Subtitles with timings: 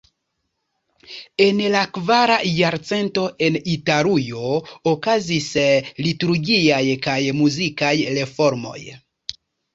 [1.43, 4.49] En la kvara jarcento en Italujo
[4.93, 5.51] okazis
[6.09, 8.77] liturgiaj kaj muzikaj reformoj.